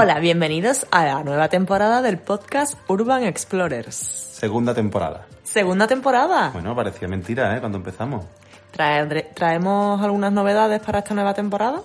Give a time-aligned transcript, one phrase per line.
[0.00, 3.96] Hola, bienvenidos a la nueva temporada del podcast Urban Explorers.
[3.96, 5.26] Segunda temporada.
[5.42, 6.50] Segunda temporada.
[6.52, 7.58] Bueno, parecía mentira, ¿eh?
[7.58, 8.24] Cuando empezamos.
[8.72, 11.80] Trae- ¿Traemos algunas novedades para esta nueva temporada?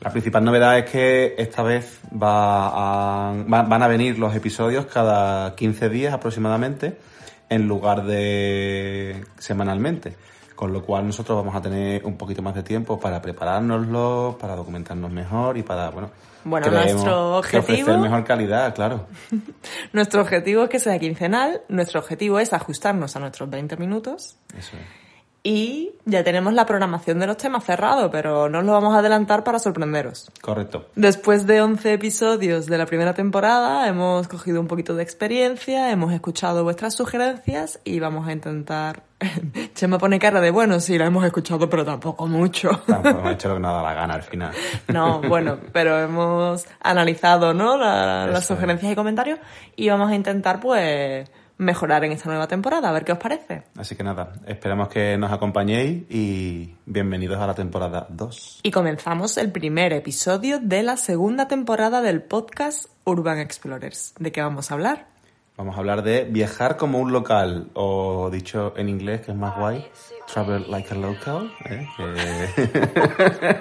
[0.00, 4.86] La principal novedad es que esta vez va a- va- van a venir los episodios
[4.86, 6.96] cada 15 días aproximadamente,
[7.50, 10.16] en lugar de semanalmente.
[10.58, 14.56] Con lo cual nosotros vamos a tener un poquito más de tiempo para preparárnoslo, para
[14.56, 16.10] documentarnos mejor y para, bueno,
[16.42, 19.06] Bueno, nuestro que ofrecer objetivo- mejor calidad, claro.
[19.92, 24.76] Nuestro objetivo es que sea quincenal, nuestro objetivo es ajustarnos a nuestros 20 minutos Eso
[24.76, 25.07] es.
[25.50, 28.98] Y ya tenemos la programación de los temas cerrado, pero no os lo vamos a
[28.98, 30.30] adelantar para sorprenderos.
[30.42, 30.86] Correcto.
[30.94, 36.12] Después de 11 episodios de la primera temporada, hemos cogido un poquito de experiencia, hemos
[36.12, 39.04] escuchado vuestras sugerencias y vamos a intentar...
[39.74, 42.70] Chema pone cara de, bueno, sí, la hemos escuchado, pero tampoco mucho.
[42.86, 44.52] Tampoco hemos hecho lo que nos da la gana al final.
[44.88, 47.78] No, bueno, pero hemos analizado, ¿no?
[47.78, 49.38] La- las sugerencias y comentarios
[49.76, 53.64] y vamos a intentar, pues, mejorar en esta nueva temporada, a ver qué os parece.
[53.76, 58.60] Así que nada, esperamos que nos acompañéis y bienvenidos a la temporada 2.
[58.62, 64.14] Y comenzamos el primer episodio de la segunda temporada del podcast Urban Explorers.
[64.18, 65.06] ¿De qué vamos a hablar?
[65.56, 69.56] Vamos a hablar de viajar como un local, o dicho en inglés, que es más
[69.58, 69.84] guay,
[70.32, 71.52] travel like a local.
[71.64, 71.88] ¿eh?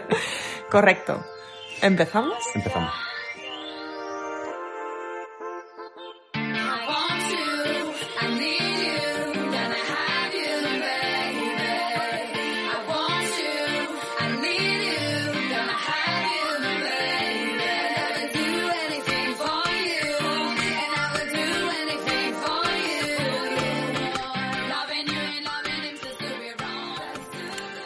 [0.70, 1.20] Correcto.
[1.82, 2.38] ¿Empezamos?
[2.54, 3.07] Empezamos.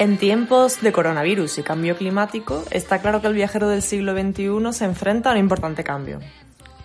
[0.01, 4.73] En tiempos de coronavirus y cambio climático, está claro que el viajero del siglo XXI
[4.73, 6.19] se enfrenta a un importante cambio.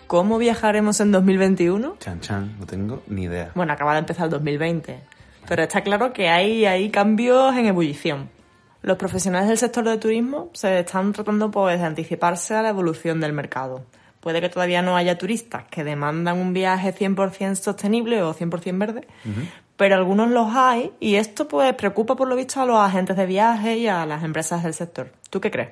[0.06, 1.96] ¿Cómo viajaremos en 2021?
[1.98, 3.52] Chan chan, no tengo ni idea.
[3.54, 5.00] Bueno, acaba de empezar el 2020,
[5.48, 8.28] pero está claro que hay, hay cambios en ebullición.
[8.82, 13.18] Los profesionales del sector del turismo se están tratando pues, de anticiparse a la evolución
[13.18, 13.86] del mercado.
[14.20, 19.08] Puede que todavía no haya turistas que demandan un viaje 100% sostenible o 100% verde,
[19.76, 23.26] pero algunos los hay y esto pues preocupa por lo visto a los agentes de
[23.26, 25.10] viaje y a las empresas del sector.
[25.30, 25.70] ¿Tú qué crees?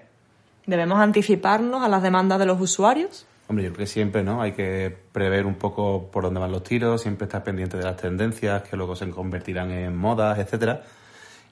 [0.66, 3.26] ¿Debemos anticiparnos a las demandas de los usuarios?
[3.48, 4.40] Hombre, yo creo que siempre, ¿no?
[4.40, 7.96] Hay que prever un poco por dónde van los tiros, siempre estar pendiente de las
[7.96, 10.82] tendencias que luego se convertirán en modas, etcétera.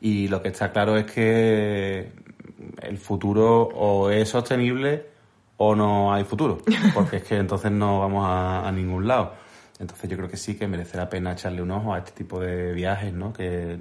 [0.00, 2.12] Y lo que está claro es que
[2.80, 5.06] el futuro o es sostenible
[5.58, 6.58] o no hay futuro,
[6.94, 9.34] porque es que entonces no vamos a, a ningún lado.
[9.82, 12.38] Entonces yo creo que sí que merece la pena echarle un ojo a este tipo
[12.38, 13.32] de viajes, ¿no?
[13.32, 13.80] Que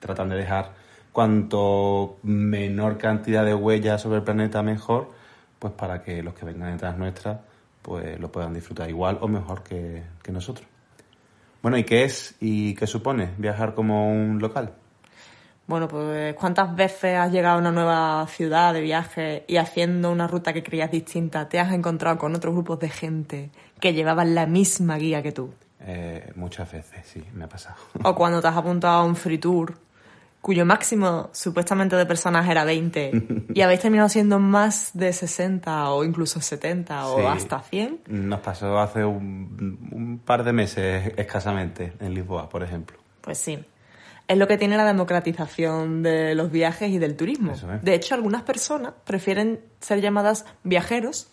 [0.00, 0.72] tratan de dejar
[1.12, 5.10] cuanto menor cantidad de huellas sobre el planeta mejor,
[5.58, 7.40] pues para que los que vengan detrás nuestras
[7.82, 10.66] pues lo puedan disfrutar igual o mejor que, que nosotros.
[11.60, 14.72] Bueno, ¿y qué es y qué supone viajar como un local?
[15.66, 20.26] Bueno, pues ¿cuántas veces has llegado a una nueva ciudad de viaje y haciendo una
[20.26, 24.44] ruta que creías distinta te has encontrado con otros grupos de gente que llevaban la
[24.46, 25.54] misma guía que tú?
[25.80, 27.76] Eh, muchas veces, sí, me ha pasado.
[28.02, 29.74] O cuando te has apuntado a un free tour
[30.40, 36.04] cuyo máximo supuestamente de personas era 20 y habéis terminado siendo más de 60 o
[36.04, 37.08] incluso 70 Sí.
[37.08, 38.00] o hasta 100.
[38.08, 42.98] Nos pasó hace un, un par de meses escasamente en Lisboa, por ejemplo.
[43.22, 43.58] Pues sí.
[44.26, 47.52] Es lo que tiene la democratización de los viajes y del turismo.
[47.52, 47.64] Es.
[47.82, 51.30] De hecho, algunas personas prefieren ser llamadas viajeros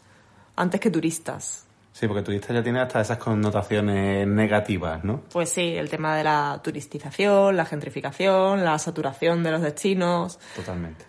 [0.56, 1.65] antes que turistas.
[1.94, 5.21] Sí, porque turista ya tiene hasta esas connotaciones negativas, ¿no?
[5.31, 10.39] Pues sí, el tema de la turistización, la gentrificación, la saturación de los destinos.
[10.56, 11.06] Totalmente.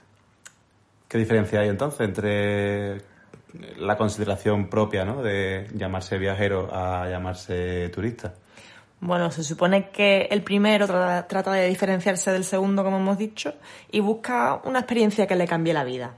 [1.09, 3.03] ¿Qué diferencia hay entonces entre
[3.77, 5.23] la consideración propia, ¿no?
[5.23, 8.35] De llamarse viajero a llamarse turista?
[9.03, 13.53] Bueno, se supone que el primero trata, trata de diferenciarse del segundo, como hemos dicho,
[13.91, 16.15] y busca una experiencia que le cambie la vida.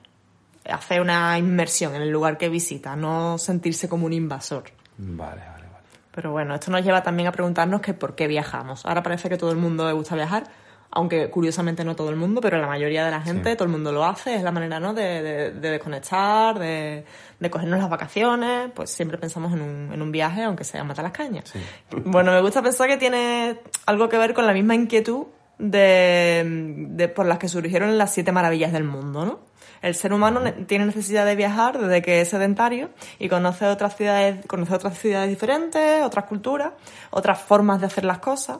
[0.71, 4.65] Hacer una inmersión en el lugar que visita, no sentirse como un invasor.
[4.99, 5.85] Vale, vale, vale.
[6.15, 8.85] Pero bueno, esto nos lleva también a preguntarnos que por qué viajamos.
[8.85, 10.45] Ahora parece que todo el mundo le gusta viajar,
[10.95, 13.57] aunque curiosamente no todo el mundo, pero la mayoría de la gente, Sí.
[13.57, 14.95] todo el mundo lo hace, es la manera ¿no?
[14.95, 17.05] de, de- de desconectar, de,
[17.41, 20.85] de cogernos las vacaciones, pues siempre pensamos en un, en un viaje, aunque sea a
[20.85, 21.45] matar las cañas.
[21.53, 21.61] Sí.
[22.05, 25.27] Bueno, me gusta pensar que tiene algo que ver con la misma inquietud
[25.59, 26.43] de,
[26.91, 29.41] de- por las que surgieron las siete maravillas del mundo, ¿no?
[29.83, 32.89] El ser humano ne- tiene necesidad de viajar desde que es sedentario
[33.19, 36.71] y conoce otras ciudades, conoce otras ciudades diferentes, otras culturas,
[37.11, 38.59] otras formas de hacer las cosas.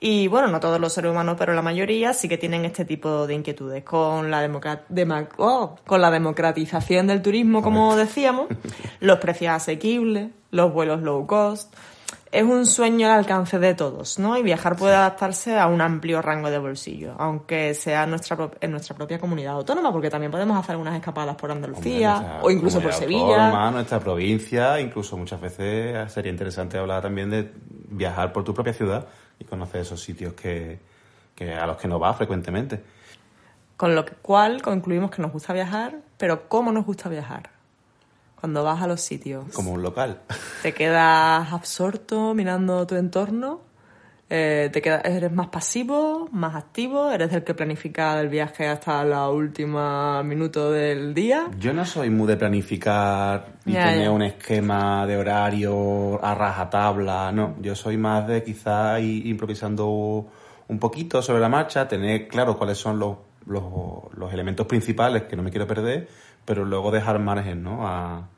[0.00, 3.26] Y bueno, no todos los seres humanos, pero la mayoría sí que tienen este tipo
[3.26, 3.82] de inquietudes.
[3.84, 8.46] Con la, dema- oh, con la democratización del turismo, como decíamos,
[9.00, 11.74] los precios asequibles, los vuelos low cost,
[12.30, 14.36] es un sueño al alcance de todos, ¿no?
[14.36, 18.70] Y viajar puede adaptarse a un amplio rango de bolsillo, aunque sea en nuestra, en
[18.70, 22.50] nuestra propia comunidad autónoma, porque también podemos hacer algunas escapadas por Andalucía Hombre, nuestra o
[22.50, 23.46] incluso por Sevilla.
[23.46, 27.50] autónoma, nuestra provincia, incluso muchas veces sería interesante hablar también de
[27.90, 29.06] viajar por tu propia ciudad
[29.38, 30.78] y conocer esos sitios que,
[31.34, 32.82] que a los que no vas frecuentemente.
[33.76, 37.50] Con lo cual concluimos que nos gusta viajar, pero ¿cómo nos gusta viajar?
[38.40, 39.52] Cuando vas a los sitios.
[39.52, 40.20] Como un local.
[40.62, 43.67] ¿Te quedas absorto mirando tu entorno?
[44.30, 47.10] Eh, ¿te quedas, ¿Eres más pasivo, más activo?
[47.10, 51.48] ¿Eres el que planifica el viaje hasta la última minuto del día?
[51.58, 57.56] Yo no soy muy de planificar y tener un esquema de horario a rajatabla, no.
[57.62, 59.86] Yo soy más de quizá ir improvisando
[60.68, 63.16] un poquito sobre la marcha, tener claro cuáles son los,
[63.46, 63.64] los,
[64.14, 66.06] los elementos principales que no me quiero perder,
[66.44, 67.88] pero luego dejar margen, ¿no?
[67.88, 68.28] A,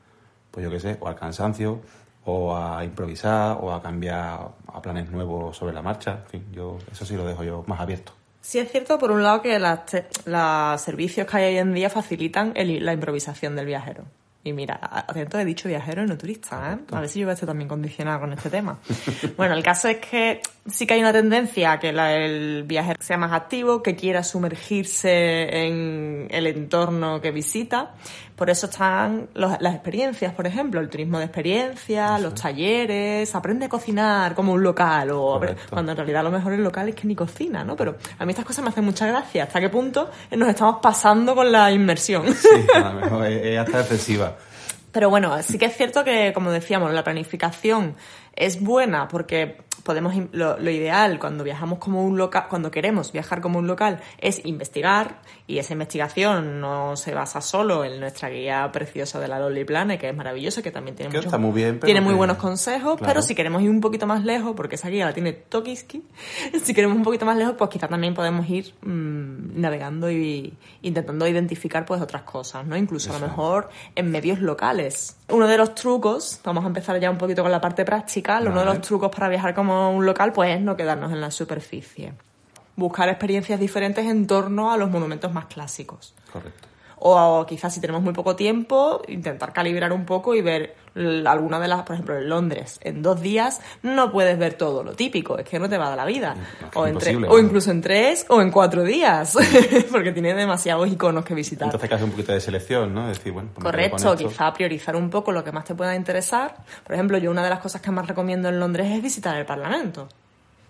[0.51, 1.81] pues yo qué sé, o al cansancio,
[2.25, 6.19] o a improvisar, o a cambiar a planes nuevos sobre la marcha.
[6.25, 8.13] En fin, yo eso sí lo dejo yo más abierto.
[8.41, 12.53] Sí es cierto, por un lado, que los servicios que hay hoy en día facilitan
[12.55, 14.03] el- la improvisación del viajero.
[14.43, 16.95] Y mira, atento, he dicho viajero y no turista, ¿eh?
[16.95, 18.79] A ver si yo voy a estar también condicionada con este tema.
[19.37, 22.97] bueno, el caso es que sí que hay una tendencia a que la- el viajero
[22.99, 27.91] sea más activo, que quiera sumergirse en el entorno que visita.
[28.35, 33.65] Por eso están los- las experiencias, por ejemplo, el turismo de experiencia, los talleres, aprende
[33.65, 35.61] a cocinar como un local, o Correcto.
[35.69, 37.75] cuando en realidad lo mejor el local es que ni cocina, ¿no?
[37.75, 39.43] Pero a mí estas cosas me hacen mucha gracia.
[39.43, 42.33] ¿Hasta qué punto nos estamos pasando con la inmersión?
[42.33, 44.35] Sí, a lo mejor es, es hasta excesiva.
[44.91, 47.95] Pero bueno, sí que es cierto que, como decíamos, la planificación
[48.35, 53.41] es buena porque podemos lo, lo ideal cuando viajamos como un local, cuando queremos viajar
[53.41, 58.69] como un local, es investigar y esa investigación no se basa solo en nuestra guía
[58.71, 61.51] preciosa de la Lonely Planet, que es maravillosa, que también tiene Que muchos- está muy
[61.51, 63.05] bien, tiene muy buenos consejos, Claro.
[63.13, 66.03] pero si queremos ir un poquito más lejos, porque esa guía la tiene Tokiski,
[66.63, 71.27] si queremos un poquito más lejos, pues quizá también podemos ir mm, navegando y intentando
[71.27, 72.77] identificar pues otras cosas, ¿no?
[72.77, 75.17] Incluso a lo mejor en medios locales.
[75.29, 78.59] Uno de los trucos, vamos a empezar ya un poquito con la parte práctica, uno
[78.59, 82.13] de los trucos para viajar como un local, pues es no quedarnos en la superficie.
[82.75, 86.13] Buscar experiencias diferentes en torno a los monumentos más clásicos.
[86.31, 86.70] Correcto.
[87.03, 90.75] O quizás si tenemos muy poco tiempo, intentar calibrar un poco y ver
[91.25, 94.93] alguna de las, por ejemplo, en Londres, en dos días no puedes ver todo lo
[94.93, 96.35] típico, es que no te va a dar la vida.
[96.75, 96.97] O, en
[97.43, 99.35] incluso en tres o en cuatro días,
[99.91, 101.65] porque tiene demasiados iconos que visitar.
[101.65, 103.07] Entonces que hacer un poquito de selección, ¿no?
[103.07, 106.55] Decir, bueno, pues Correcto, quizá priorizar un poco lo que más te pueda interesar.
[106.85, 109.45] Por ejemplo, yo una de las cosas que más recomiendo en Londres es visitar el
[109.47, 110.07] Parlamento.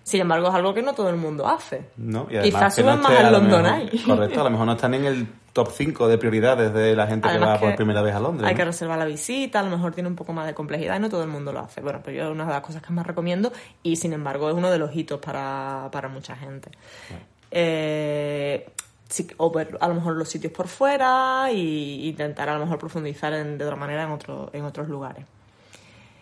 [0.04, 1.86] Sin embargo, es algo que no todo el mundo hace.
[1.96, 4.02] No, y además Quizás que no suben más al London Eye.
[4.04, 7.28] Correcto, a lo mejor no están en el top 5 de prioridades de la gente
[7.28, 8.48] que va por primera vez a Londres.
[8.48, 8.58] Hay ¿no?
[8.58, 11.08] que reservar la visita, a lo mejor tiene un poco más de complejidad y no
[11.10, 11.80] todo el mundo lo hace.
[11.82, 14.54] Bueno, pero yo es una de las cosas que más recomiendo y sin embargo es
[14.56, 16.70] uno de los hitos para, para mucha gente.
[17.50, 18.66] Eh,
[19.08, 22.78] sí, o ver a lo mejor los sitios por fuera y intentar a lo mejor
[22.78, 25.26] profundizar en- de otra manera en, otro, en otros lugares.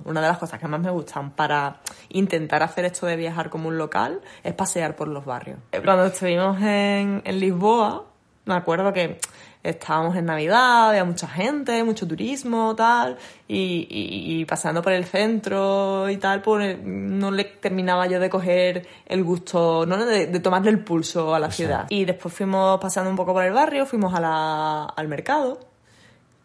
[0.04, 3.69] Una de las cosas que más me gustan para intentar hacer esto de viajar como
[3.69, 5.59] un local es pasear por los barrios.
[5.85, 8.04] Cuando estuvimos en, en Lisboa,
[8.47, 9.19] me acuerdo que
[9.62, 15.04] estábamos en Navidad, había mucha gente, mucho turismo, tal, y, y- y paseando por el
[15.04, 20.40] centro y tal, pues no le terminaba yo de coger el gusto, no de, de
[20.40, 21.87] tomarle el pulso a la ciudad.
[21.90, 25.61] Y después fuimos paseando un poco por el barrio, fuimos a la- al mercado,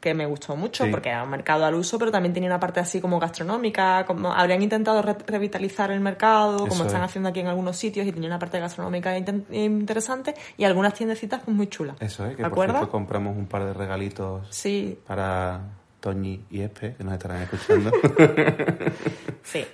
[0.05, 0.91] que me gustó mucho Sí.
[0.91, 4.31] porque era un mercado al uso, pero también tenía una parte así como gastronómica, como
[4.31, 7.09] habrían intentado re- revitalizar el mercado, como están es.
[7.09, 11.57] haciendo aquí en algunos sitios, y tenía una parte gastronómica interesante y algunas tiendecitas pues
[11.57, 11.95] muy chulas.
[11.99, 12.73] Eso es, que ¿De por acuerdo?
[12.75, 15.61] cierto compramos un par de regalitos Sí, para
[15.99, 17.91] Toñi y Espe, que nos estarán escuchando.
[19.43, 19.65] sí.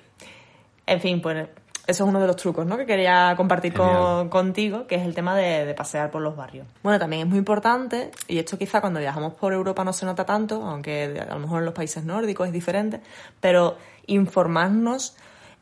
[0.86, 1.48] En fin, pues
[1.92, 2.78] eso es uno de los trucos ¿no?
[2.78, 6.66] que quería compartir con- contigo, que es el tema de, de pasear por los barrios.
[6.84, 10.26] Bueno, también es muy importante, y esto quizá cuando viajamos por Europa no se nota
[10.26, 13.02] tanto, aunque a lo mejor en los países nórdicos es diferente,
[13.40, 15.16] pero informarnos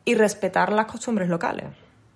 [0.05, 1.65] y respetar las costumbres locales.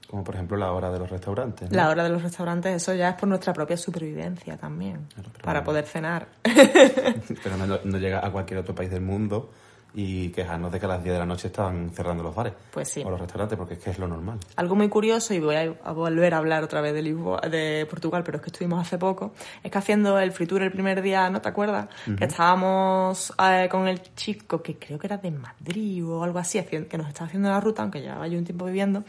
[0.10, 1.72] Como por ejemplo la hora de los restaurantes.
[1.72, 1.75] ¿no?
[1.75, 5.60] La hora de los restaurantes, eso ya es por nuestra propia supervivencia también, Claro, para
[5.62, 5.63] bueno.
[5.65, 6.27] poder cenar.
[6.43, 9.50] Pero no, no llega a cualquier otro país del mundo
[9.94, 12.54] y quejarnos de que a las 10 de la noche estaban cerrando los bares.
[12.72, 13.04] Pues sí.
[13.06, 14.40] O los restaurantes, porque es que es lo normal.
[14.56, 18.24] Algo muy curioso, y voy a, volver a hablar otra vez de, Lisboa, de Portugal,
[18.24, 19.34] pero es que estuvimos hace poco,
[19.64, 21.88] es que haciendo el free tour el primer día, ¿no te acuerdas?
[22.18, 26.62] Que estábamos eh, con el chico que creo que era de Madrid o algo así,
[26.64, 29.04] que nos estaba haciendo la ruta, aunque llevaba yo un tiempo viviendo.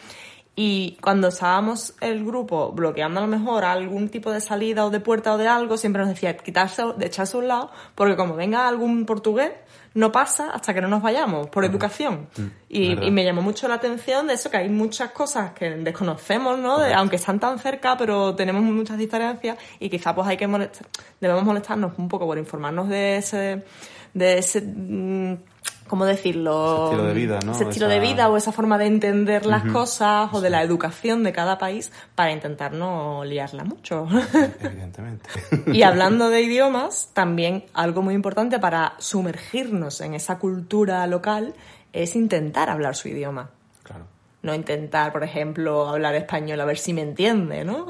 [0.56, 5.00] Y cuando estábamos el grupo bloqueando a lo mejor algún tipo de salida o de
[5.00, 8.36] puerta o de algo, siempre nos decía quitarse, de echarse a un lado, porque como
[8.36, 9.50] venga algún portugués,
[9.94, 12.28] no pasa hasta que no nos vayamos, por educación.
[12.68, 13.02] Y, verdad.
[13.04, 16.78] y me llamó mucho la atención de eso, que hay muchas cosas que desconocemos, ¿no?
[16.80, 20.86] De- aunque están tan cerca, pero tenemos muchas diferencias y quizá pues hay que molestar,
[21.20, 23.64] debemos molestarnos un poco por informarnos de ese,
[24.12, 25.36] de ese, mm,
[25.88, 26.74] ¿cómo decirlo?
[26.74, 27.52] Ese estilo de vida, ¿no?
[27.52, 30.62] Ese estilo Esa- de vida o esa forma de entender las cosas o de la
[30.62, 34.06] educación de cada país para intentar no liarla mucho.
[34.60, 35.28] Evidentemente.
[35.66, 41.54] Y hablando de idiomas, también algo muy importante para sumergirnos en esa cultura local
[41.92, 43.50] es intentar hablar su idioma.
[43.82, 44.06] claro.
[44.44, 47.86] No intentar, por ejemplo, hablar español a ver si me entiende, ¿no?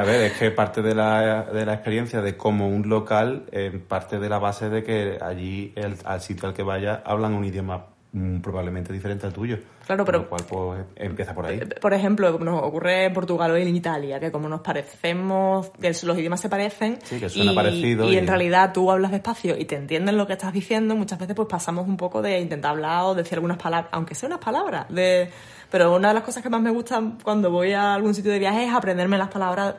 [0.00, 3.80] A ver, es que parte de la, de la experiencia de como un local, eh,
[3.88, 7.44] parte de la base de que allí, el- al sitio al que vaya, hablan un
[7.44, 7.86] idioma
[8.42, 9.58] probablemente diferente al tuyo.
[9.86, 11.60] Claro, Con pero- Lo cual, pues, empieza por ahí.
[11.80, 16.18] Por ejemplo, nos ocurre en Portugal o en Italia, que como nos parecemos, que los
[16.18, 19.56] idiomas se parecen Sí, que suena y, parecido y y- en realidad tú hablas despacio
[19.56, 22.72] y te entienden lo que estás diciendo, muchas veces pues pasamos un poco de intentar
[22.72, 25.30] hablar o decir algunas palabras, aunque sea unas palabras, de...
[25.70, 28.38] pero una de las cosas que más me gustan cuando voy a algún sitio de
[28.40, 29.76] viaje es aprenderme las palabras,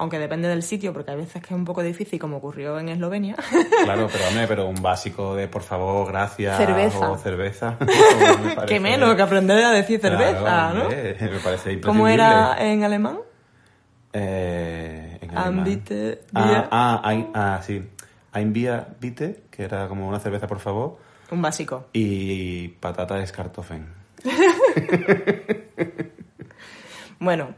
[0.00, 2.88] aunque depende del sitio, porque hay veces que es un poco difícil, como ocurrió en
[2.88, 3.36] Eslovenia.
[3.84, 6.56] Claro, pero hombre, pero un básico de por favor, gracias.
[6.56, 7.10] Cerveza.
[7.10, 7.76] O cerveza.
[8.56, 10.88] me que menos que aprender a decir Claro, cerveza, ¿no?
[10.88, 11.80] Me parece imprescindible.
[11.82, 13.18] ¿Cómo era en alemán?
[14.14, 15.58] Eh, en alemán.
[15.60, 17.82] Anbite Ah, ah, ein- ah, sí.
[18.32, 20.96] Ein Bier, bitte, que era como una cerveza, por favor.
[21.30, 21.88] Un básico.
[21.92, 23.86] Y patata escartofen.
[27.22, 27.54] Bueno,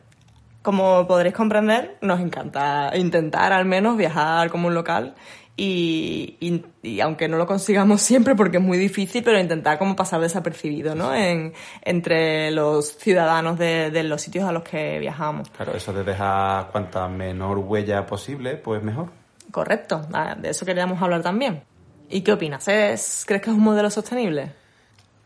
[0.63, 5.15] como podréis comprender, nos encanta intentar al menos viajar como un local
[5.57, 9.95] y, y- y aunque no lo consigamos siempre porque es muy difícil, pero intentar como
[9.97, 11.15] pasar desapercibido, ¿no?
[11.15, 11.53] En,
[11.83, 15.51] entre los ciudadanos de, de los sitios a los que viajamos.
[15.51, 19.09] Claro, eso de dejar cuanta menor huella posible, pues mejor.
[19.51, 21.63] Correcto, ah, de eso queríamos hablar también.
[22.09, 22.67] ¿Y qué opinas?
[22.69, 24.53] ¿Es, ¿Crees que es un modelo sostenible?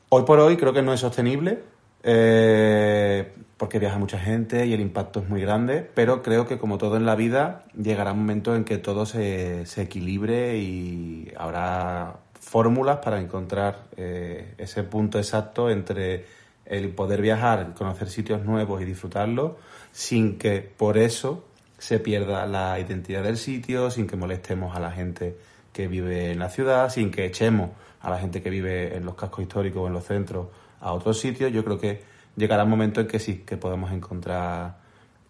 [0.09, 1.63] Hoy por hoy creo que no es sostenible,
[2.03, 6.79] eh, porque viaja mucha gente y el impacto es muy grande, pero creo que como
[6.79, 12.19] todo en la vida, llegará un momento en que todo se, se equilibre y habrá
[12.41, 16.27] fórmulas para encontrar eh, ese punto exacto entre
[16.67, 19.53] el poder viajar, conocer sitios nuevos y disfrutarlos,
[19.93, 21.45] sin que por eso
[21.79, 25.37] se pierda la identidad del sitio, sin que molestemos a la gente
[25.73, 27.71] que vive en la ciudad, sin que echemos
[28.01, 30.49] a la gente que vive en los cascos históricos o en los centros
[30.81, 31.53] a otros sitios.
[31.53, 34.77] Yo creo que llegará un momento en que sí, que podemos encontrar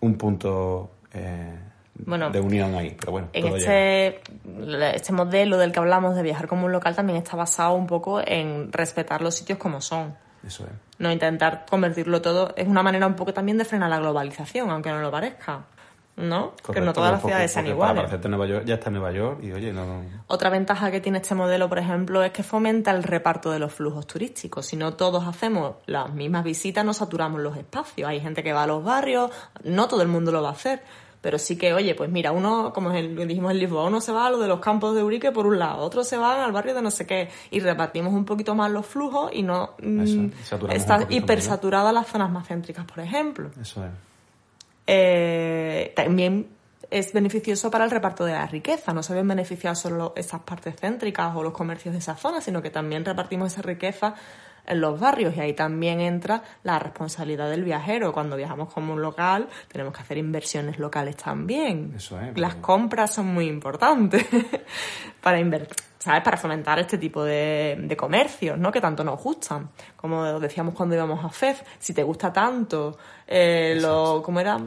[0.01, 1.59] un punto eh,
[1.95, 2.97] Bueno, de unión ahí.
[2.99, 3.73] Pero bueno, En todo llega.
[3.75, 7.87] este, este modelo del que hablamos de viajar como un local también está basado un
[7.87, 10.15] poco en respetar los sitios como son.
[10.47, 10.71] Eso es.
[10.99, 12.55] No intentar convertirlo todo.
[12.57, 15.65] Es una manera un poco también de frenar la globalización, aunque no lo parezca.
[16.17, 16.53] ¿No?
[16.73, 18.29] que no todas las ciudades sean Para iguales.
[18.29, 20.03] Nueva York, ya está en Nueva York y oye, no.
[20.29, 23.73] Otra ventaja que tiene este modelo, por ejemplo, es que fomenta el reparto de los
[23.73, 24.65] flujos turísticos.
[24.65, 28.09] Si no todos hacemos las mismas visitas, no saturamos los espacios.
[28.09, 29.31] Hay gente que va a los barrios,
[29.65, 30.83] no todo el mundo lo va a hacer.
[31.21, 34.13] Pero sí que, oye, pues mira, uno, como es el- dijimos en Lisboa, uno se
[34.13, 36.53] va a lo de los campos de Urique por un lado, otros se van al
[36.53, 40.01] barrio de no sé qué, y repartimos un poquito más los flujos y no mm,
[40.01, 43.51] Eso, saturamos está hipersaturadas las zonas más céntricas, por ejemplo.
[43.61, 43.91] Eso es.
[44.87, 46.49] Eh, también
[46.91, 48.93] es beneficioso para el reparto de la riqueza.
[48.93, 52.63] No se ven beneficiados solo esas partes céntricas o los comercios de esa zona, sino
[52.63, 54.15] que también repartimos esa riqueza
[54.67, 58.13] en los barrios y ahí también entra la responsabilidad del viajero.
[58.13, 61.95] Cuando viajamos como un local tenemos que hacer inversiones locales también.
[61.97, 64.27] Eso es, Las compras son muy importantes
[65.21, 65.77] para invertir.
[65.99, 66.23] ¿Sabes?
[66.23, 68.71] Para fomentar este tipo de, de comercios, ¿no?
[68.71, 69.71] Que tanto nos gustan.
[69.97, 72.97] Como decíamos cuando íbamos a FEF, si te gusta tanto,
[73.27, 74.59] eh, lo, ¿cómo era?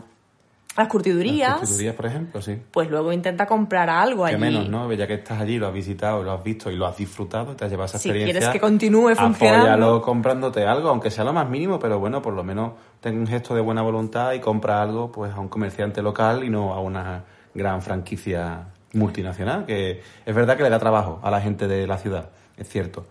[0.78, 2.58] Las curtidurías, Las constituirías, por ejemplo, sí.
[2.72, 4.36] pues luego intenta comprar algo allí.
[4.36, 4.92] Que menos, ¿no?
[4.94, 7.66] Ya que estás allí, lo has visitado, lo has visto y lo has disfrutado, te
[7.66, 8.40] has llevado esa Si experiencia.
[8.40, 9.62] quieres que continúe funcionando.
[9.68, 13.28] Apóyalo comprándote algo, aunque sea lo más mínimo, pero bueno, por lo menos ten un
[13.28, 16.80] gesto de buena voluntad y compra algo pues a un comerciante local y no a
[16.80, 21.88] una gran franquicia multinacional, que es verdad que le da trabajo a la gente de
[21.88, 23.06] la ciudad, es cierto,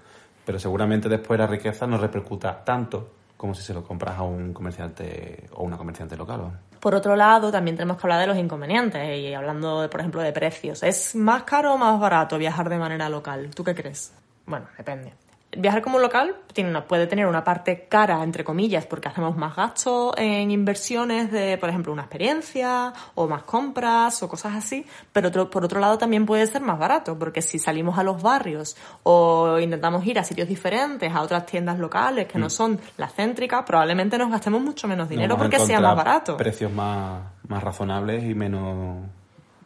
[0.46, 4.52] pero seguramente después la riqueza no repercuta tanto como si se lo compras a un
[4.52, 6.58] comerciante o una comerciante local.
[6.80, 10.20] Por otro lado, también tenemos que hablar de los inconvenientes y hablando, de, por ejemplo,
[10.20, 10.82] de precios.
[10.82, 13.50] ¿Es más caro o más barato viajar de manera local?
[13.54, 14.12] ¿Tú qué crees?
[14.44, 15.14] Bueno, depende.
[15.60, 19.56] Viajar como local tiene una- puede tener una parte cara, entre comillas, porque hacemos más
[19.56, 25.28] gastos en inversiones de, por ejemplo, una experiencia o más compras o cosas así, pero
[25.28, 28.76] otro- por otro lado también puede ser más barato, porque si salimos a los barrios
[29.02, 33.64] o intentamos ir a sitios diferentes, a otras tiendas locales que no son las céntricas,
[33.64, 36.36] probablemente nos gastemos mucho menos dinero porque sea más barato.
[36.36, 38.98] Precios más, más razonables y menos,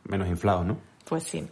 [0.05, 0.79] menos inflados, ¿no?
[1.05, 1.47] Pues sí.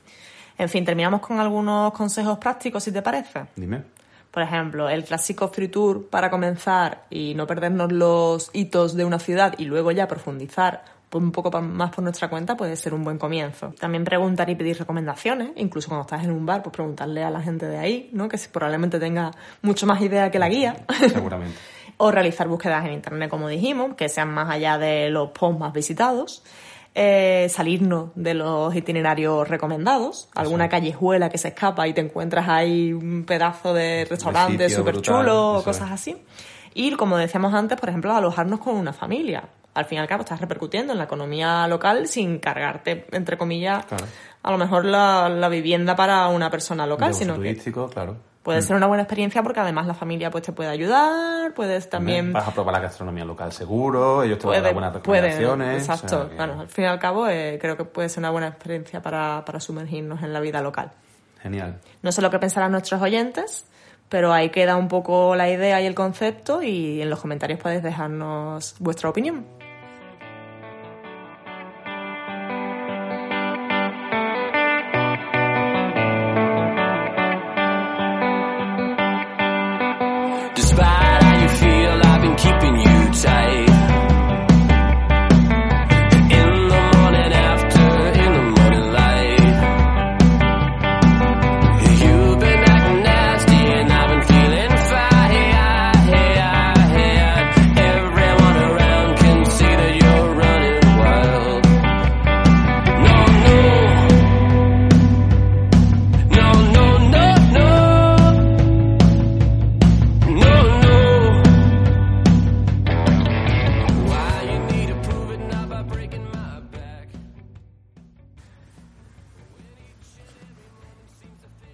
[0.56, 3.44] En fin, terminamos con algunos consejos prácticos, si te parece.
[3.56, 3.82] Dime.
[4.30, 9.18] Por ejemplo, el clásico free tour para comenzar y no perdernos los hitos de una
[9.18, 13.18] ciudad y luego ya profundizar un poco más por nuestra cuenta puede ser un buen
[13.18, 13.74] comienzo.
[13.80, 17.40] También preguntar y pedir recomendaciones, incluso cuando estás en un bar, pues preguntarle a la
[17.42, 18.28] gente de ahí, ¿no?
[18.28, 19.32] Que si- probablemente tenga
[19.62, 20.76] mucho más idea que la guía.
[21.08, 21.58] Seguramente.
[21.96, 25.72] o realizar búsquedas en internet, como dijimos, que sean más allá de los posts más
[25.72, 26.44] visitados.
[26.94, 32.92] Eh, salirnos de los itinerarios recomendados, alguna callejuela que se escapa y te encuentras ahí
[32.92, 35.92] un pedazo de restaurante súper chulo o cosas es.
[35.92, 36.16] así.
[36.74, 39.44] Y como decíamos antes, por ejemplo, alojarnos con una familia.
[39.72, 43.84] Al fin y al cabo estás repercutiendo en la economía local sin cargarte, entre comillas,
[43.86, 44.04] Claro.
[44.42, 48.16] a lo mejor la, la vivienda para una persona local, De sino que turístico, claro.
[48.42, 52.32] Puede ser una buena experiencia porque además la familia pues te puede ayudar, puedes también
[52.32, 55.20] Vas a probar la gastronomía local seguro, ellos te van a puede, dar buenas puede,
[55.22, 55.88] recomendaciones.
[55.88, 56.22] exacto.
[56.22, 58.48] o sea Bueno, al fin y al cabo eh, creo que puede ser una buena
[58.48, 60.90] experiencia para, para sumergirnos en la vida local.
[61.42, 61.78] Genial.
[62.02, 63.66] No sé lo que pensarán nuestros oyentes,
[64.08, 67.82] pero ahí queda un poco la idea y el concepto y en los comentarios podéis
[67.82, 69.46] dejarnos vuestra opinión.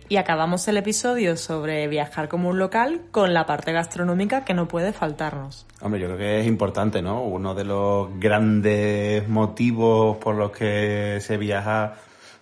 [0.08, 4.68] Y acabamos el episodio sobre viajar como un local con la parte gastronómica que no
[4.68, 5.66] puede faltarnos.
[5.80, 7.22] Hombre, yo creo que es importante, ¿no?
[7.22, 11.94] Uno de los grandes motivos por los que se viaja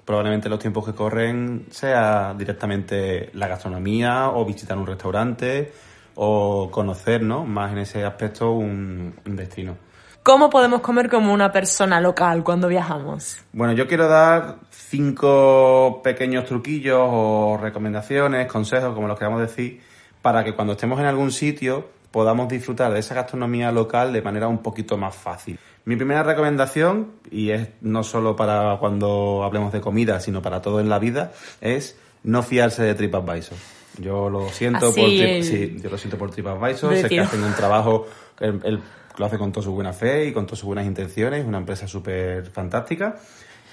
[0.04, 5.72] probablemente en los tiempos que corren sea directamente la gastronomía o visitar un restaurante
[6.16, 7.46] o conocer, ¿no?
[7.46, 9.76] Más en ese aspecto un destino.
[10.24, 13.36] ¿Cómo podemos comer como una persona local cuando viajamos?
[13.52, 19.82] Bueno, yo quiero dar cinco pequeños truquillos o recomendaciones, consejos, como los queramos decir,
[20.22, 24.48] para que cuando estemos en algún sitio podamos disfrutar de esa gastronomía local de manera
[24.48, 25.58] un poquito más fácil.
[25.84, 30.80] Mi primera recomendación, y es no solo para cuando hablemos de comida, sino para todo
[30.80, 33.58] en la vida, es no fiarse de TripAdvisor.
[33.98, 37.42] Yo lo siento Así por el- sí, yo lo siento por TripAdvisor, sé que hacen
[37.44, 38.06] un trabajo,
[38.40, 38.80] él
[39.16, 41.58] lo hace con toda su buena fe y con todas sus buenas intenciones, es una
[41.58, 43.16] empresa súper fantástica,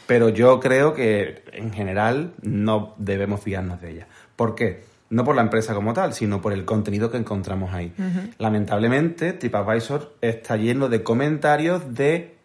[0.08, 4.08] pero yo creo que en general no debemos fiarnos de ella.
[4.36, 4.84] ¿Por qué?
[5.10, 7.94] No por la empresa como tal, sino por el contenido que encontramos ahí.
[8.38, 12.36] Lamentablemente, TripAdvisor está lleno de comentarios de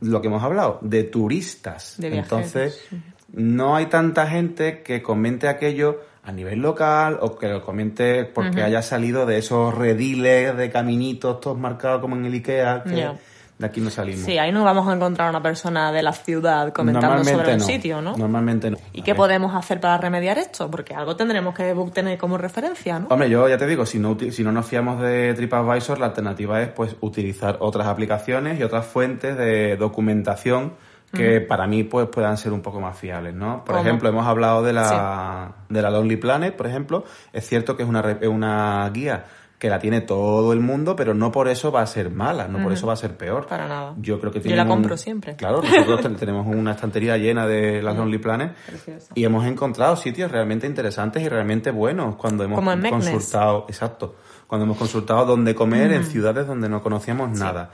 [0.00, 1.96] lo que hemos hablado, de turistas.
[1.98, 2.16] De.
[2.16, 2.86] Entonces,
[3.32, 8.62] no hay tanta gente que comente aquello a nivel local o que lo comente porque
[8.62, 13.10] haya salido de esos rediles de caminitos todos marcados como en el Ikea, que
[13.56, 14.24] de aquí no salimos.
[14.24, 17.64] Sí, ahí no vamos a encontrar una persona de la ciudad comentando sobre no.
[17.64, 18.16] sitio, ¿no?
[18.16, 18.78] Normalmente no.
[18.92, 19.16] ¿Y A qué ver.
[19.16, 20.68] podemos hacer para remediar esto?
[20.70, 23.06] Porque algo tendremos que tener como referencia, ¿no?
[23.10, 26.60] Hombre, yo ya te digo, si no, si no nos fiamos de TripAdvisor, la alternativa
[26.62, 30.72] es pues utilizar otras aplicaciones y otras fuentes de documentación
[31.14, 33.64] que para mí pues puedan ser un poco más fiables, ¿no?
[33.64, 33.80] Por ¿Cómo?
[33.86, 37.04] ejemplo, hemos hablado de la, de la Lonely Planet, por ejemplo.
[37.32, 39.24] Es cierto que es una, una guía
[39.58, 42.62] que la tiene todo el mundo, pero no por eso va a ser mala, no
[42.62, 43.46] por eso va a ser peor.
[43.46, 43.94] Para nada.
[43.98, 45.36] Yo creo que Yo la un- compro siempre.
[45.36, 49.12] Claro, nosotros ten- tenemos una estantería llena de las Lonely Planet Preciosa.
[49.14, 54.76] y hemos encontrado sitios realmente interesantes y realmente buenos cuando hemos consultado, exacto, cuando hemos
[54.76, 57.70] consultado dónde comer en ciudades donde no conocíamos nada.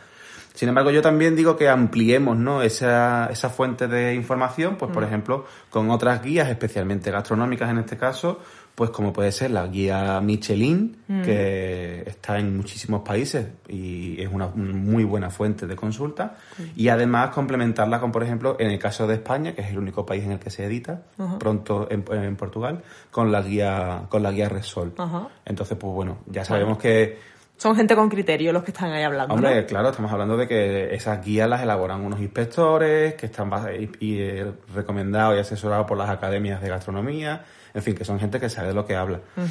[0.54, 2.62] Sin embargo, yo también digo que ampliemos ¿no?
[2.62, 7.96] esa, esa fuente de información, pues por ejemplo, con otras guías, especialmente gastronómicas en este
[7.96, 8.40] caso,
[8.74, 14.46] pues como puede ser la guía Michelin, que está en muchísimos países y es una
[14.48, 16.36] muy buena fuente de consulta,
[16.76, 20.06] y además complementarla con, por ejemplo, en el caso de España, que es el único
[20.06, 21.02] país en el que se edita,
[21.38, 24.94] pronto en, en Portugal, con la guía, con la guía Resol.
[24.96, 25.28] Ajá.
[25.44, 27.18] Entonces, pues bueno, ya sabemos que
[27.60, 29.66] Son gente con criterio los que están ahí hablando, Hombre, ¿no?
[29.66, 34.18] claro, estamos hablando de que esas guías las elaboran unos inspectores que están y, y,
[34.22, 37.44] eh, recomendados y asesorados por las academias de gastronomía,
[37.74, 39.20] en fin, que son gente que sabe de lo que habla.
[39.36, 39.42] ¿Qué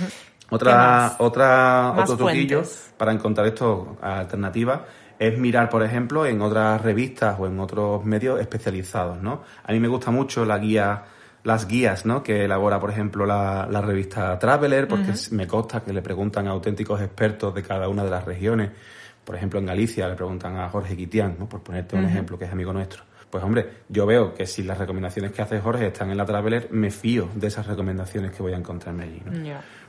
[0.55, 1.15] Otra, más?
[1.19, 2.93] otra, Más otro truquillo fuentes.
[2.97, 4.79] para encontrar esto alternativas
[5.19, 9.43] es mirar, por ejemplo, en otras revistas o en otros medios especializados, ¿no?
[9.63, 11.03] A mí me gusta mucho la guía,
[11.43, 12.21] las guías, ¿no?
[12.23, 16.51] Que elabora, por ejemplo, la, la revista Traveler, porque me consta que le preguntan a
[16.51, 18.71] auténticos expertos de cada una de las regiones.
[19.23, 21.47] Por ejemplo, en Galicia le preguntan a Jorge Guitián, ¿no?
[21.47, 23.03] Por ponerte un ejemplo, que es amigo nuestro.
[23.29, 26.69] Pues hombre, yo veo que si las recomendaciones que hace Jorge están en la Traveler,
[26.71, 29.21] me fío de esas recomendaciones que voy a encontrarme allí.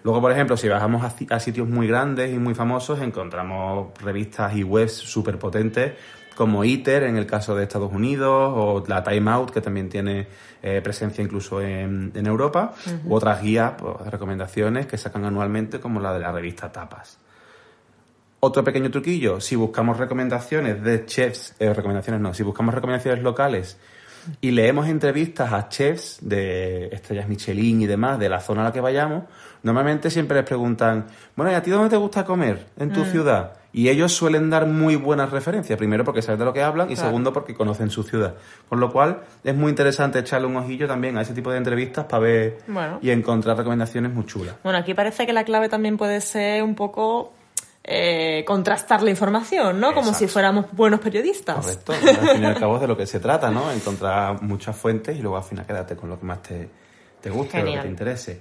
[0.03, 4.55] Luego, por ejemplo, si bajamos a, a sitios muy grandes y muy famosos, encontramos revistas
[4.55, 5.93] y webs súper potentes
[6.35, 10.27] como ITER en el caso de Estados Unidos o la Time Out que también tiene
[10.63, 16.01] eh, presencia incluso en, en Europa u otras guías, pues, recomendaciones que sacan anualmente como
[16.01, 17.19] la de la revista Tapas.
[18.41, 23.77] Otro pequeño truquillo, si buscamos recomendaciones de chefs, eh, recomendaciones no, si buscamos recomendaciones locales
[24.41, 28.73] y leemos entrevistas a chefs de estrellas Michelin y demás de la zona a la
[28.73, 29.25] que vayamos,
[29.63, 33.60] normalmente siempre les preguntan, bueno, ¿y a ti dónde te gusta comer en tu ciudad?
[33.73, 36.95] Y ellos suelen dar muy buenas referencias, primero porque saben de lo que hablan y
[36.95, 37.09] Claro.
[37.11, 38.35] segundo porque conocen su ciudad.
[38.69, 42.07] Con lo cual es muy interesante echarle un ojillo también a ese tipo de entrevistas
[42.07, 42.99] para ver Bueno.
[43.01, 44.57] y encontrar recomendaciones muy chulas.
[44.65, 47.33] Bueno, aquí parece que la clave también puede ser un poco
[47.85, 49.95] eh, contrastar la información, ¿no?
[49.95, 51.57] Como si fuéramos buenos periodistas.
[51.57, 53.71] Correcto, al fin y al cabo es de lo que se trata, ¿no?
[53.73, 56.69] Encontrar muchas fuentes y luego al final quedarte con lo que más te,
[57.21, 58.41] te guste lo que te interese.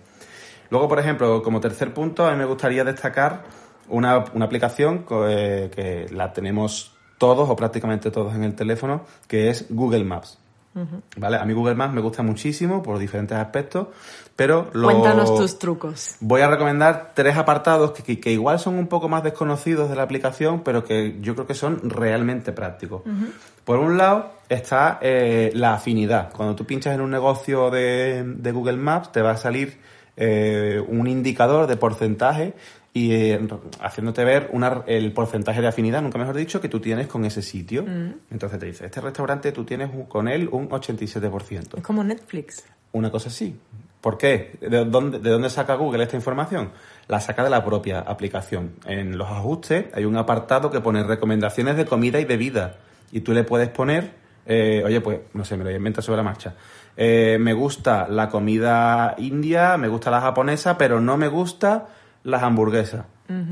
[0.72, 3.44] Luego, por ejemplo, como tercer punto, a mí me gustaría destacar
[3.90, 9.50] una, una aplicación eh, que la tenemos todos o prácticamente todos en el teléfono, que
[9.50, 10.38] es Google Maps.
[11.18, 11.36] ¿Vale?
[11.36, 13.88] A mí Google Maps me gusta muchísimo por diferentes aspectos,
[14.38, 14.86] pero lo...
[14.88, 16.16] Cuéntanos tus trucos.
[16.22, 19.98] Voy a recomendar tres apartados que, que- que igual son un poco más desconocidos de
[19.98, 23.02] la aplicación, pero que yo creo que son realmente prácticos.
[23.66, 26.32] Por un lado está eh, la afinidad.
[26.34, 29.80] Cuando tú pinchas en un negocio de, de Google Maps, te va a salir
[30.16, 32.54] eh, un indicador de porcentaje
[32.94, 33.48] y eh,
[33.82, 37.42] haciéndote ver una- el porcentaje de afinidad, nunca mejor dicho, que tú tienes con ese
[37.42, 37.86] sitio.
[38.32, 41.78] Entonces te dice, este restaurante tú tienes un- con él un 87%.
[41.78, 42.64] Es como Netflix.
[42.92, 43.56] Una cosa así.
[44.02, 44.58] ¿Por qué?
[44.62, 46.72] ¿De dónde, ¿De dónde saca Google esta información?
[47.08, 48.72] La saca de la propia aplicación.
[48.86, 52.78] En los ajustes hay un apartado que pone recomendaciones de comida y bebida.
[53.12, 54.12] Y tú le puedes poner,
[54.46, 56.56] eh, oye, pues, no sé, me lo invento sobre la marcha.
[56.96, 61.88] Eh, me gusta la comida india, me gusta la japonesa, pero no me gusta
[62.24, 63.06] las hamburguesas.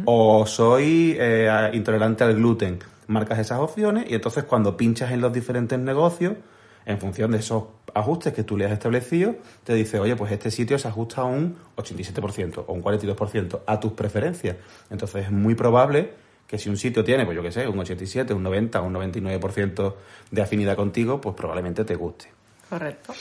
[0.05, 2.79] O soy eh, intolerante al gluten.
[3.05, 6.33] Marcas esas opciones y entonces cuando pinchas en los diferentes negocios,
[6.87, 10.49] en función de esos ajustes que tú le has establecido, te dice, oye, pues este
[10.49, 14.57] sitio se ajusta a un 87% o un 42% a tus preferencias.
[14.89, 16.11] Entonces es muy probable
[16.47, 19.93] que si un sitio tiene, pues yo qué sé, un 87, un 90, un 99%
[20.31, 22.31] de afinidad contigo, pues probablemente te guste.
[22.69, 23.13] Correcto.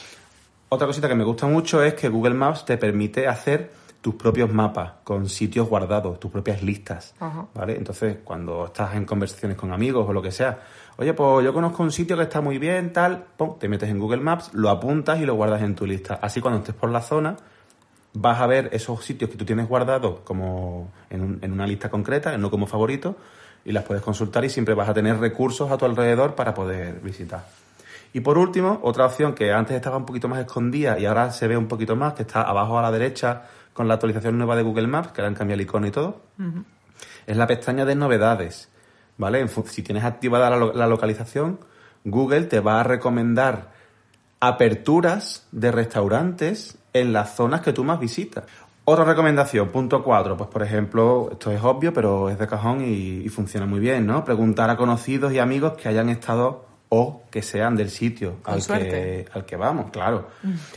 [0.69, 3.71] Otra cosita que me gusta mucho es que Google Maps te permite hacer
[4.07, 7.47] tus propios mapas con sitios guardados, tus propias listas, Ajá.
[7.53, 7.77] ¿vale?
[7.77, 10.61] Entonces, cuando estás en conversaciones con amigos o lo que sea,
[10.97, 13.99] oye, pues yo conozco un sitio que está muy bien, tal, pum, te metes en
[13.99, 16.21] Google Maps, lo apuntas y lo guardas en tu lista.
[16.23, 17.35] Así cuando estés por la zona,
[18.13, 21.91] vas a ver esos sitios que tú tienes guardados como en, un- en una lista
[21.91, 23.17] concreta, no como favorito,
[23.65, 27.01] y las puedes consultar y siempre vas a tener recursos a tu alrededor para poder
[27.01, 27.45] visitar.
[28.13, 31.49] Y por último, otra opción que antes estaba un poquito más escondida y ahora se
[31.49, 33.43] ve un poquito más, que está abajo a la derecha
[33.77, 36.23] con la actualización nueva de Google Maps, que le han cambiado el icono y todo,
[37.27, 38.71] es la pestaña de novedades.
[39.19, 39.47] ¿Vale?
[39.49, 41.61] Si tienes activada la, lo- la localización,
[42.05, 43.71] Google te va a recomendar
[44.41, 48.45] aperturas de restaurantes en las zonas que tú más visitas.
[48.85, 53.23] Otra recomendación, punto 4, pues por ejemplo, esto es obvio, pero es de cajón y,
[53.25, 54.25] y funciona muy bien, ¿no?
[54.25, 56.66] Preguntar a conocidos y amigos que hayan estado
[56.97, 60.29] o que sean del sitio al que, al que vamos, claro.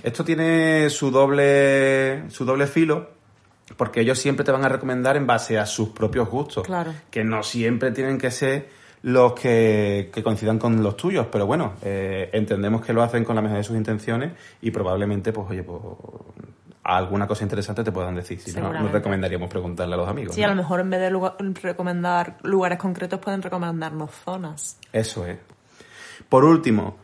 [0.03, 3.09] Esto tiene su doble, su doble filo,
[3.77, 6.63] porque ellos siempre te van a recomendar en base a sus propios gustos.
[6.65, 6.91] Claro.
[7.09, 8.69] Que no siempre tienen que ser
[9.03, 13.35] los que, que coincidan con los tuyos, pero bueno, eh, entendemos que lo hacen con
[13.35, 15.79] la mejor de sus intenciones y probablemente, pues oye, pues
[16.83, 18.39] alguna cosa interesante te puedan decir.
[18.41, 20.33] Si no, nos recomendaríamos preguntarle a los amigos.
[20.35, 20.47] Sí, ¿no?
[20.47, 24.77] a lo mejor en vez de lugar- recomendar lugares concretos pueden recomendarnos zonas.
[24.91, 25.37] Eso es.
[26.29, 26.95] Por último,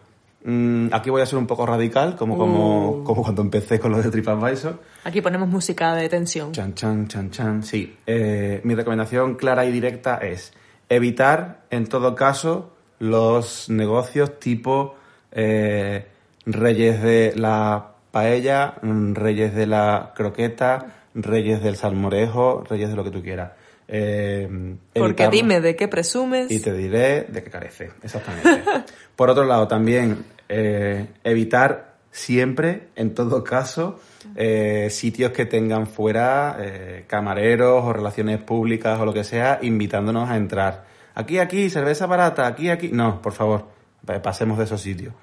[0.44, 3.04] mm, aquí voy a ser un poco radical, como, como, Uh.
[3.04, 4.80] como cuando empecé con lo de TripAdvisor.
[5.04, 6.52] Aquí ponemos música de tensión.
[6.52, 7.64] Chan, chan, chan, chan.
[7.64, 7.98] Sí.
[8.06, 10.54] Eh, mi recomendación clara y directa es
[10.90, 14.96] evitar, en todo caso, los negocios tipo
[15.32, 16.08] eh,
[16.46, 23.04] reyes de la paella, mm, reyes de la croqueta, reyes del salmorejo, reyes de lo
[23.04, 23.52] que tú quieras.
[23.88, 26.50] Eh, Porque dime de qué presumes.
[26.52, 28.64] Y te diré de qué carece, exactamente.
[29.16, 34.00] Por otro lado, también eh, evitar siempre, en todo caso,
[34.36, 40.30] eh, sitios que tengan fuera eh, camareros o relaciones públicas o lo que sea, invitándonos
[40.30, 40.86] a entrar.
[41.14, 42.90] Aquí, aquí, cerveza barata, aquí, aquí.
[42.92, 43.66] No, por favor,
[44.06, 45.14] pa- pasemos de esos sitios.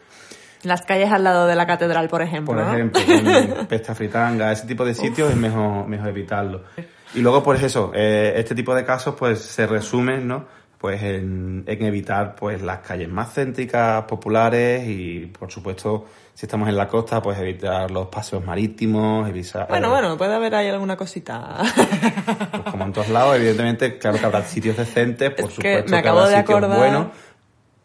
[0.63, 2.55] Las calles al lado de la catedral, por ejemplo.
[2.55, 2.73] Por ¿no?
[2.73, 3.01] ejemplo,
[3.57, 6.63] con pesta fritanga, ese tipo de sitios es mejor, mejor evitarlo.
[7.15, 10.47] Y luego, pues eso, eh, este tipo de casos pues se resumen, ¿no?
[10.79, 16.69] Pues en, en evitar pues las calles más céntricas, populares y, por supuesto, si estamos
[16.69, 19.69] en la costa, pues evitar los paseos marítimos, evitar...
[19.69, 21.59] Bueno, eh, bueno, puede haber ahí alguna cosita.
[22.51, 25.85] pues como en todos lados, evidentemente, claro que habrá sitios decentes, por Es que supuesto
[25.85, 27.07] me que acabo habrá de sitios acordar- buenos,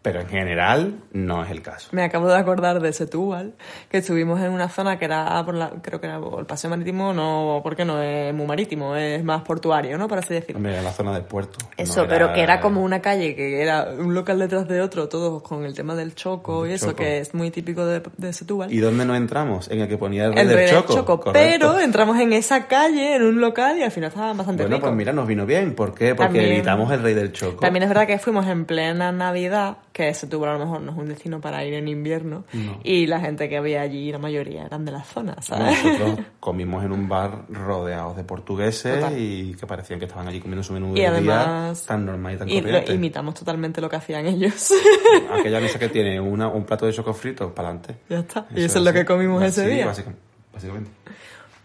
[0.07, 1.89] pero en general no es el caso.
[1.91, 3.53] Me acabo de acordar de Setúbal,
[3.89, 6.69] que estuvimos en una zona que era, por la, creo que era por el paseo
[6.69, 10.07] marítimo, no, porque no es muy marítimo, es más portuario, ¿no?
[10.07, 10.57] Por así decirlo.
[10.57, 11.57] Hombre, en la zona del puerto.
[11.61, 14.79] no Eso, era- pero que era como una calle, que era un local detrás de
[14.81, 16.97] otro, todos con el tema del choco y Del eso, choco.
[16.97, 18.71] que es muy típico de, de Setúbal.
[18.71, 19.69] ¿Y dónde no entramos?
[19.69, 20.93] En el que ponía el rey el del rey choco.
[20.93, 21.19] del choco.
[21.19, 21.67] correcto.
[21.67, 24.87] Pero entramos en esa calle, en un local, y al final estaba bastante Bueno, rico.
[24.87, 25.75] pues mira, nos vino bien.
[25.75, 26.15] ¿Por qué?
[26.15, 27.59] Porque También- evitamos el rey del choco.
[27.61, 30.97] También es verdad que fuimos en plena Navidad, que Setúbal a lo mejor no es
[30.99, 32.43] un destino para ir en invierno,
[32.83, 35.83] y la gente que había allí, la mayoría eran de la zona, ¿sabes?
[35.83, 39.17] Nosotros comimos en un bar rodeados de portugueses Total.
[39.17, 42.37] y que parecían que estaban allí comiendo su menú Y día además- tan normal y
[42.37, 42.93] tan Y lo- corriente.
[42.93, 44.71] imitamos totalmente lo que hacían ellos.
[45.33, 47.95] Aquella mesa que tiene una, un plato de choco frito para adelante.
[48.07, 48.45] Ya está.
[48.55, 49.87] Y eso es lo que comimos ese día.
[49.87, 50.91] Básicamente.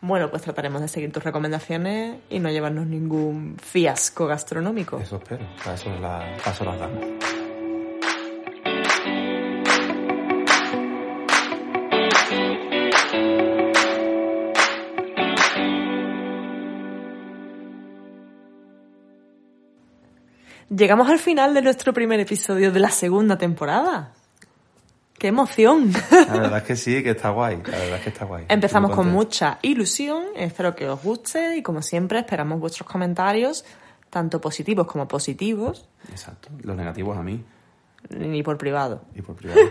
[0.00, 4.98] Bueno, pues trataremos de seguir tus recomendaciones y no llevarnos ningún fiasco gastronómico.
[4.98, 5.44] Eso espero.
[5.62, 7.04] Para eso, la, para eso las damos.
[20.74, 24.14] Llegamos al final de nuestro primer episodio de la segunda temporada.
[25.18, 25.92] ¡Qué emoción!
[26.10, 27.56] La verdad es que sí, que está guay.
[27.66, 28.46] La verdad es que está guay.
[28.48, 33.66] Empezamos con mucha ilusión, espero que os guste y como siempre esperamos vuestros comentarios,
[34.08, 36.48] tanto positivos como positivos, Exacto.
[36.62, 37.44] Los negativos a mí
[38.08, 39.02] ni por privado.
[39.14, 39.60] y por privado.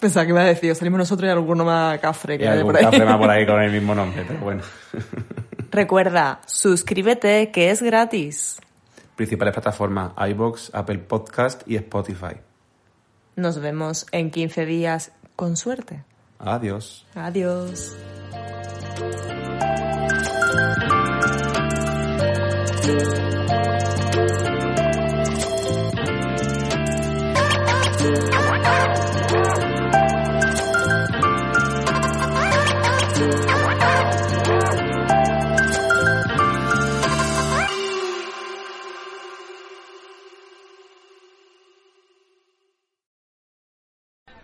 [0.00, 2.58] Pensaba que iba a decir, os salimos nosotros y alguno más cafre Y que hay
[2.58, 2.84] algún por ahí.
[2.90, 4.62] café más por ahí con el mismo nombre, pero bueno.
[5.70, 8.58] Recuerda, suscríbete que es gratis.
[9.16, 12.36] Principales plataformas, iBox, Apple Podcast y Spotify.
[13.36, 16.04] Nos vemos en 15 días con suerte.
[16.38, 17.06] Adiós.
[17.14, 17.96] Adiós.